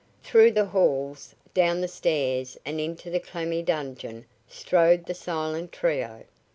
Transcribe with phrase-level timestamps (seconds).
[0.23, 6.23] Through the halls, down the stairs and into the clammy dungeon strode the silent trio.